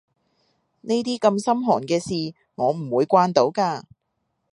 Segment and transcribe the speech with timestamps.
[0.81, 3.83] 呢啲咁心寒嘅事我唔會慣到㗎